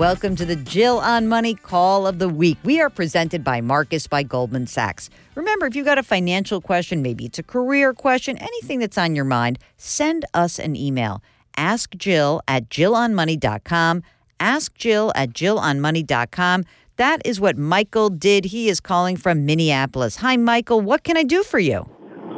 [0.00, 2.56] Welcome to the Jill on Money Call of the Week.
[2.64, 5.10] We are presented by Marcus by Goldman Sachs.
[5.34, 9.14] Remember, if you've got a financial question, maybe it's a career question, anything that's on
[9.14, 11.22] your mind, send us an email.
[11.58, 14.02] Ask Jill at jillonmoney.com.
[14.40, 16.64] Ask Jill at jillonmoney.com.
[16.96, 18.46] That is what Michael did.
[18.46, 20.16] He is calling from Minneapolis.
[20.16, 20.80] Hi, Michael.
[20.80, 21.86] What can I do for you?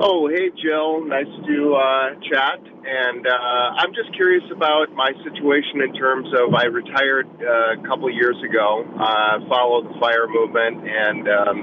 [0.00, 1.04] Oh, hey, Jill.
[1.04, 2.60] Nice to uh, chat.
[2.84, 7.82] And uh, I'm just curious about my situation in terms of I retired uh, a
[7.86, 11.56] couple years ago, uh, followed the fire movement, and um,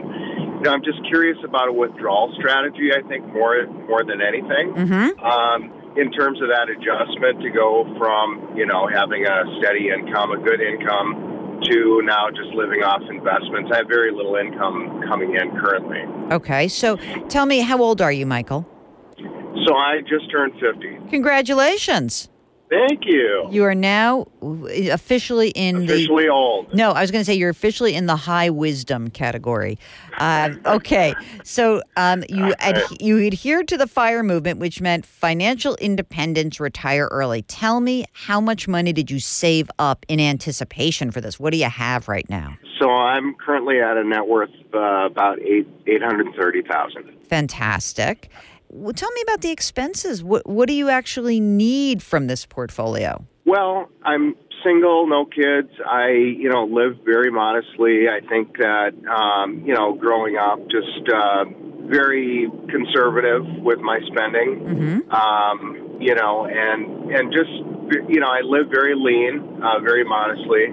[0.59, 2.95] you know, I'm just curious about a withdrawal strategy.
[2.95, 4.71] I think more more than anything.
[4.71, 5.19] Mm-hmm.
[5.19, 10.31] Um, in terms of that adjustment to go from you know having a steady income,
[10.31, 11.28] a good income,
[11.63, 13.69] to now just living off investments.
[13.73, 16.01] I have very little income coming in currently.
[16.33, 16.67] Okay.
[16.67, 18.67] So tell me, how old are you, Michael?
[19.65, 21.09] So I just turned 50.
[21.09, 22.29] Congratulations.
[22.69, 23.47] Thank you.
[23.49, 25.93] You are now officially in the.
[25.93, 26.73] Officially old.
[26.73, 29.79] No, I was going to say you're officially in the high wisdom category.
[30.19, 35.75] Uh, okay, so um, you ad- you adhered to the fire movement, which meant financial
[35.77, 37.41] independence, retire early.
[37.43, 41.39] Tell me, how much money did you save up in anticipation for this?
[41.39, 42.55] What do you have right now?
[42.79, 47.15] So I'm currently at a net worth uh, about eight eight hundred thirty thousand.
[47.29, 48.29] Fantastic.
[48.69, 50.23] Well, tell me about the expenses.
[50.23, 53.25] What what do you actually need from this portfolio?
[53.45, 55.69] Well, I'm single, no kids.
[55.85, 58.07] I, you know, live very modestly.
[58.07, 61.45] I think that, um, you know, growing up, just uh,
[61.87, 64.59] very conservative with my spending.
[64.59, 65.11] Mm-hmm.
[65.11, 67.51] Um, you know, and and just,
[68.07, 70.65] you know, I live very lean, uh, very modestly.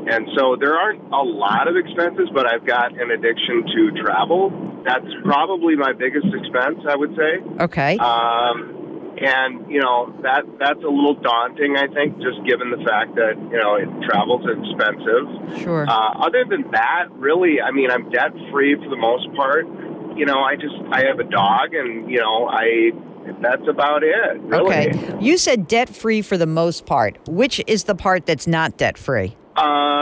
[0.00, 4.50] And so there aren't a lot of expenses, but I've got an addiction to travel.
[4.84, 7.64] That's probably my biggest expense, I would say.
[7.64, 7.98] Okay.
[7.98, 8.80] Um,
[9.20, 13.36] and you know that that's a little daunting, I think, just given the fact that
[13.36, 15.60] you know it, travel's expensive.
[15.62, 15.84] Sure.
[15.88, 19.66] Uh, other than that, really, I mean, I'm debt free for the most part.
[20.16, 22.92] You know, I just I have a dog, and you know, I
[23.42, 24.40] that's about it.
[24.40, 24.88] Really.
[24.88, 25.18] Okay.
[25.20, 27.18] You said debt free for the most part.
[27.28, 29.36] Which is the part that's not debt free?
[29.56, 29.99] Um,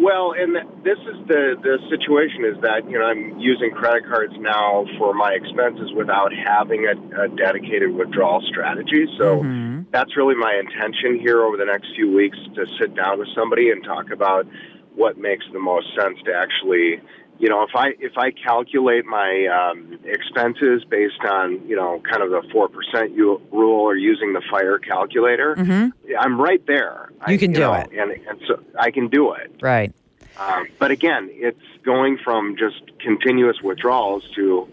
[0.00, 4.32] well, and this is the the situation is that you know I'm using credit cards
[4.38, 9.06] now for my expenses without having a, a dedicated withdrawal strategy.
[9.18, 9.86] So Mhm.
[9.92, 13.70] that's really my intention here over the next few weeks to sit down with somebody
[13.70, 14.46] and talk about
[14.94, 17.00] what makes the most sense to actually
[17.40, 22.22] you know if i if i calculate my um, expenses based on you know kind
[22.22, 23.40] of the four percent rule
[23.88, 25.92] or using the fire calculator Mhm.
[26.18, 27.90] i'm right there You I- can do know, it.
[27.92, 29.92] and, and so i can do it Right.
[30.38, 34.68] um, but again it's going from just continuous withdrawals to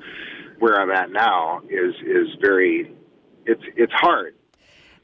[0.60, 2.92] where i'm at now is is very
[3.46, 4.36] it's it's hard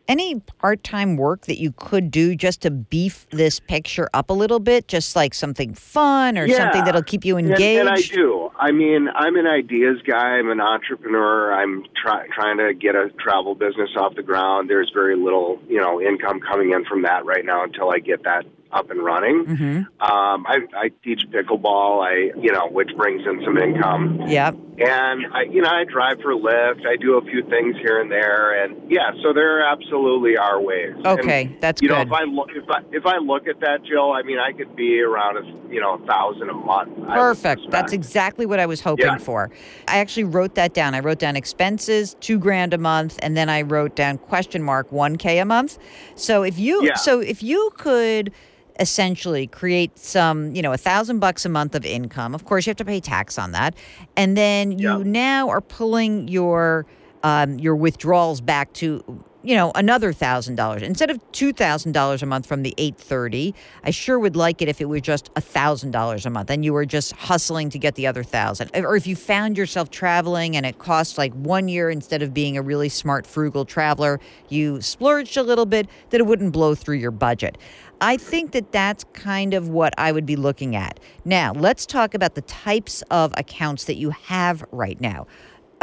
[0.08, 4.34] Any part time work that you could do just to beef this picture up a
[4.34, 4.88] little bit?
[4.90, 7.80] Just like something fun or something that'll keep you And- engaged?
[7.80, 8.52] And, I do.
[8.60, 10.38] I mean, I'm an ideas guy.
[10.38, 11.54] I'm an entrepreneur.
[11.54, 14.70] I'm try, trying to get a travel business off the ground.
[14.70, 18.24] There's very little, you know, income coming in from that right now until I get
[18.24, 19.46] that up and running.
[19.46, 19.78] Mm-hmm.
[20.02, 22.04] Um, I, I teach pickleball.
[22.04, 24.22] I, you know, which brings in some income.
[24.28, 24.56] Yep.
[24.80, 26.86] And I, you know, I drive for Lyft.
[26.88, 29.12] I do a few things here and there, and yeah.
[29.22, 30.94] So there absolutely are ways.
[30.96, 32.08] And, Okay, that's you know, good.
[32.08, 34.76] if I look, if I if I look at that, Jill, I mean, I could
[34.76, 36.96] be around a you know a thousand a month.
[37.08, 37.70] Perfect.
[37.70, 39.18] That's exactly what I was hoping Yeah.
[39.18, 39.52] for.
[39.88, 40.96] I actually wrote that down.
[40.96, 44.92] I wrote down expenses, two grand a month, and then I wrote down question mark
[44.92, 45.78] one K a month.
[46.16, 46.96] So if you Yeah.
[46.96, 48.32] so if you could
[48.80, 52.34] essentially create some, you know, a thousand bucks a month of income.
[52.34, 53.76] Of course, you have to pay tax on that,
[54.16, 55.04] and then you Yeah.
[55.06, 56.86] now are pulling your
[57.24, 59.02] um, your withdrawals back to
[59.44, 62.98] you know another thousand dollars instead of two thousand dollars a month from the eight
[62.98, 63.54] thirty.
[63.84, 66.64] I sure would like it if it were just a thousand dollars a month and
[66.64, 70.56] you were just hustling to get the other thousand, or if you found yourself traveling
[70.56, 74.82] and it cost like one year instead of being a really smart frugal traveler, you
[74.82, 77.58] splurged a little bit that it wouldn't blow through your budget.
[78.02, 81.00] I think that that's kind of what I would be looking at.
[81.24, 85.26] Now, let's talk about the types of accounts that you have right now.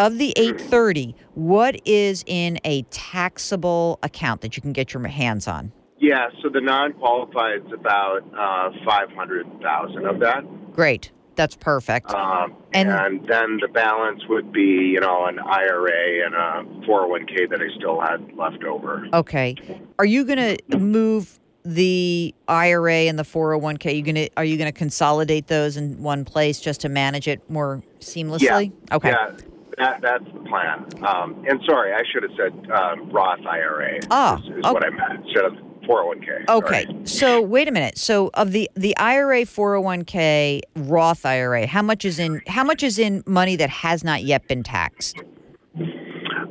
[0.00, 5.46] Of the 830, what is in a taxable account that you can get your hands
[5.46, 5.72] on?
[5.98, 6.30] Yeah.
[6.42, 10.42] So the non-qualified is about uh, five hundred thousand of that.
[10.72, 11.12] Great.
[11.34, 12.14] That's perfect.
[12.14, 14.60] Um, And- and, then the balance would be,
[14.94, 19.06] you know, an IRA and a 401k that I still had left over.
[19.12, 19.54] Okay.
[19.98, 23.96] Are you going to move the IRA and the 401k?
[23.96, 27.28] You going to are you going to consolidate those in one place just to manage
[27.28, 28.72] it more seamlessly?
[28.90, 28.96] Yeah.
[28.96, 29.10] Okay.
[29.10, 29.32] Yeah,
[29.78, 30.86] that, that's the plan.
[31.04, 34.00] Um, and sorry, I should have said um, Roth IRA.
[34.10, 34.72] Ah, is, is okay.
[34.72, 35.52] what I meant instead of
[35.82, 36.48] 401k.
[36.48, 36.84] Okay.
[36.84, 37.06] sorry.
[37.06, 37.98] So wait a minute.
[37.98, 42.98] So of the the IRA 401k Roth IRA, how much is in how much is
[42.98, 45.16] in money that has not yet been taxed?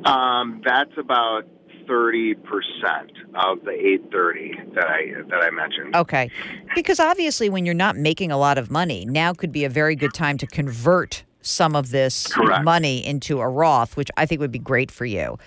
[0.06, 1.44] Um, that's about
[1.88, 5.96] thirty percent of the eight thirty that I that I mentioned.
[5.96, 6.30] Okay.
[6.76, 9.96] Because obviously when you're not making a lot of money, now could be a very
[9.96, 12.64] good time to convert some of this Correct.
[12.64, 15.38] money into a Roth, which I think would be great for you.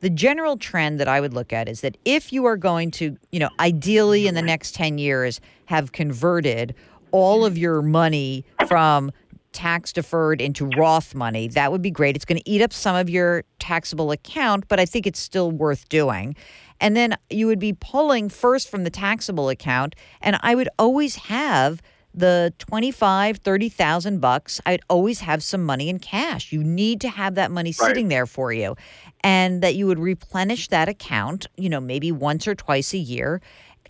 [0.00, 3.16] The general trend that I would look at is that if you are going to,
[3.32, 6.74] you know, ideally in the next 10 years have converted
[7.10, 9.12] all of your money from
[9.52, 12.16] tax deferred into Roth money, that would be great.
[12.16, 15.50] It's going to eat up some of your taxable account, but I think it's still
[15.50, 16.34] worth doing.
[16.80, 21.16] And then you would be pulling first from the taxable account, and I would always
[21.16, 21.82] have
[22.14, 26.52] the 25 30,000 bucks I'd always have some money in cash.
[26.52, 27.88] You need to have that money Right.
[27.88, 28.76] sitting there for you
[29.22, 33.40] and that you would replenish that account you know maybe once or twice a year.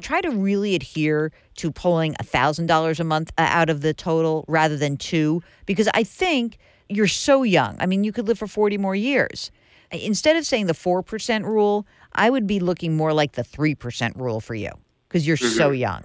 [0.01, 4.77] Try to really adhere to pulling $1000 a month uh, out of the total rather
[4.77, 6.59] than two because I think
[6.89, 7.77] you're so young.
[7.79, 9.51] I mean you could live for 40 more years.
[9.93, 14.41] Instead of saying the 4% rule I would be looking more like the 3% rule
[14.41, 14.71] for you
[15.09, 16.05] because you're so young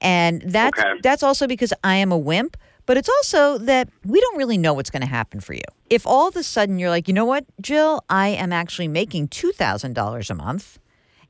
[0.00, 1.00] and that's Okay.
[1.02, 2.56] that's also because I am a wimp,
[2.86, 5.62] but it's also that we don't really know what's going to happen for you.
[5.88, 9.28] If all of a sudden you're like, you know what, Jill, I am actually making
[9.28, 10.78] two thousand dollars a month,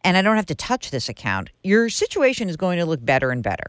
[0.05, 3.31] and I don't have to touch this account, your situation is going to look better
[3.31, 3.67] and better.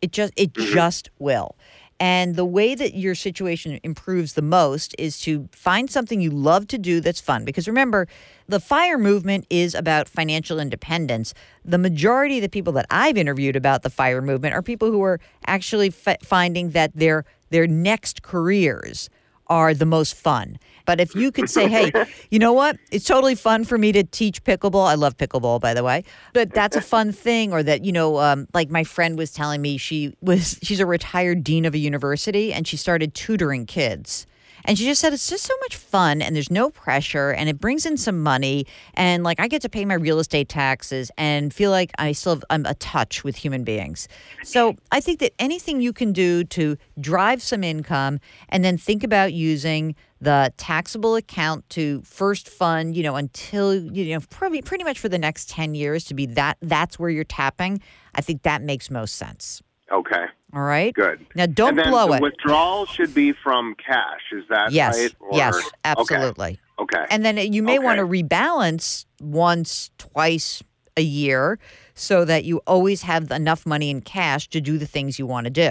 [0.00, 0.72] It just it mm-hmm.
[0.72, 1.56] just will.
[2.02, 6.66] And the way that your situation improves the most is to find something you love
[6.66, 7.44] to do that's fun.
[7.44, 8.08] Because remember,
[8.48, 11.32] the FIRE movement is about financial independence.
[11.64, 15.00] The majority of the people that I've interviewed about the FIRE movement are people who
[15.04, 19.08] are actually f- finding that their their next careers
[19.52, 20.58] are the most fun.
[20.86, 21.92] But if you could say, hey,
[22.30, 22.78] you know what?
[22.90, 24.86] It's totally fun for me to teach pickleball.
[24.86, 26.04] I love pickleball, by the way.
[26.32, 27.52] But that's a fun thing.
[27.52, 30.86] Or that, you know, um, like my friend was telling me she was, she's a
[30.86, 34.26] retired dean of a university and she started tutoring kids.
[34.64, 37.58] And she just said it's just so much fun and there's no pressure and it
[37.58, 41.52] brings in some money and like I get to pay my real estate taxes and
[41.52, 44.08] feel like I still have, I'm a touch with human beings.
[44.44, 49.02] So I think that anything you can do to drive some income and then think
[49.04, 54.84] about using the taxable account to first fund, you know, until you know probably pretty
[54.84, 57.80] much for the next 10 years to be that that's where you're tapping.
[58.14, 59.62] I think that makes most sense.
[59.90, 60.92] Okay, All right?
[60.92, 61.24] good.
[61.34, 62.22] Now don't blow the it.
[62.22, 64.20] withdrawal should be from cash.
[64.32, 64.98] Is that yes.
[64.98, 65.14] right?
[65.20, 66.60] Or- yes, absolutely.
[66.78, 66.98] Okay.
[66.98, 67.06] okay.
[67.10, 70.62] And then you may want to rebalance once, twice
[70.96, 71.58] a year
[71.94, 75.44] so that you always have enough money in cash to do the things you want
[75.44, 75.70] to do.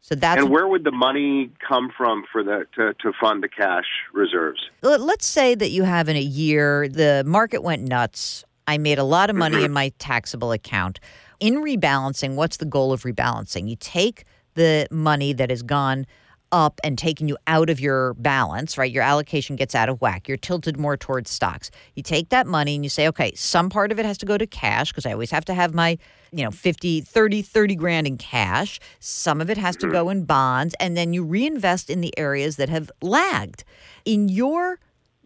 [0.00, 3.48] So that's And where would the money come from for the to, to fund the
[3.48, 3.84] cash
[4.14, 4.70] reserves?
[4.80, 8.44] let's say that you have in a year the market went nuts.
[8.68, 9.64] I made a lot of money mm-hmm.
[9.64, 11.00] in my taxable account.
[11.40, 13.68] In rebalancing, what's the goal of rebalancing?
[13.68, 14.24] You take
[14.54, 16.06] the money that has gone
[16.52, 18.90] up and taken you out of your balance, right?
[18.90, 20.28] Your allocation gets out of whack.
[20.28, 21.70] You're tilted more towards stocks.
[21.94, 24.36] You take that money and you say, okay, some part of it has to go
[24.38, 25.98] to cash because I always have to have my,
[26.32, 28.80] you know, 50, 30, 30 grand in cash.
[29.00, 29.92] Some of it has to mm-hmm.
[29.92, 30.74] go in bonds.
[30.78, 33.64] And then you reinvest in the areas that have lagged.
[34.04, 34.78] In your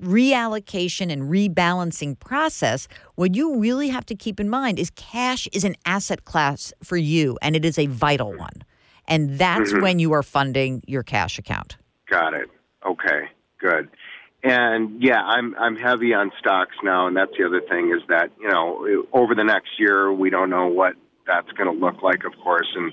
[0.03, 5.65] reallocation and rebalancing process, what you really have to keep in mind is cash is
[5.65, 8.41] an asset class for you and it is a vital mm-hmm.
[8.41, 8.65] one.
[9.09, 9.83] And that's mm-hmm.
[9.83, 11.77] when you are funding your cash account.
[12.09, 12.49] Got it.
[12.87, 13.29] Okay,
[13.59, 13.89] good.
[14.45, 18.31] And yeah, I'm I'm heavy on stocks now, and that's the other thing is that
[18.41, 20.95] you know over the next year we don't know what
[21.27, 22.93] that's going to look like, of course, and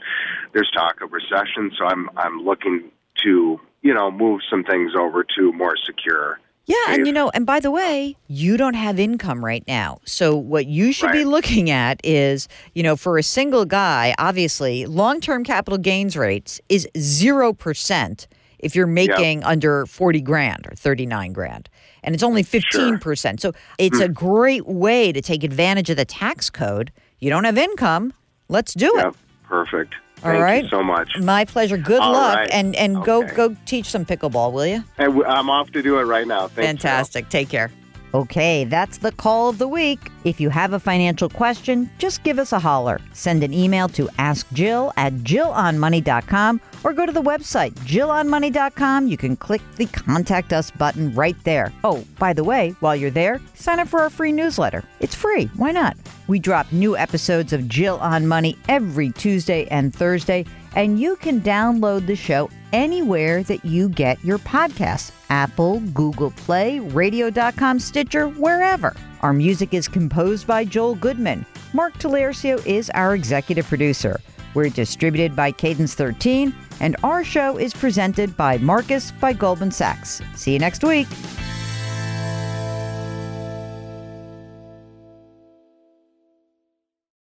[0.54, 1.72] there's talk of recession.
[1.78, 2.92] So I'm I'm looking
[3.24, 6.40] to you know move some things over to more secure.
[6.70, 10.00] Yeah, and you know, and by the way, you don't have income right now.
[10.06, 14.86] So what you should be looking at is, you know, for a single guy, obviously,
[14.86, 18.28] long-term capital gains rates is 0%
[18.60, 21.70] if you're making under 40 grand or 39 grand.
[22.04, 23.40] And it's only 15%.
[23.40, 24.14] So it's a Hmm.
[24.14, 26.92] great way to take advantage of the tax code.
[27.20, 28.14] You don't have income.
[28.48, 29.16] Let's do it.
[29.48, 29.96] Perfect.
[30.24, 30.64] All Thank right.
[30.64, 31.18] you so much.
[31.20, 31.78] My pleasure.
[31.78, 32.50] Good All luck right.
[32.52, 33.36] and and go Okay.
[33.36, 34.84] go teach some pickleball, will you?
[34.98, 36.48] And I'm off to do it right now.
[36.48, 36.68] Thanks.
[36.68, 37.30] Fantastic.
[37.30, 37.72] Take care.
[38.14, 40.12] Okay, that's the call of the week.
[40.24, 43.00] If you have a financial question, just give us a holler.
[43.14, 49.08] Send an email to askjill at jillonmoney.com or go to the website jillonmoney.com.
[49.08, 51.72] You can click the contact us button right there.
[51.84, 54.84] Oh, by the way, while you're there, sign up for our free newsletter.
[55.00, 55.46] It's free.
[55.56, 55.96] Why not?
[56.28, 61.42] We drop new episodes of Jill on Money every Tuesday and Thursday, and you can
[61.42, 68.96] download the show anywhere that you get your podcasts Apple, Google Play, Radio.com, Stitcher, wherever.
[69.22, 71.46] Our music is composed by Joel Goodman.
[71.74, 74.20] Mark Talercio is our executive producer.
[74.54, 80.22] We're distributed by Cadence 13, and our show is presented by Marcus by Goldman Sachs.
[80.36, 81.08] See you next week.